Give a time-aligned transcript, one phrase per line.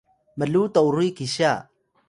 [0.39, 1.51] mluw toruy kisya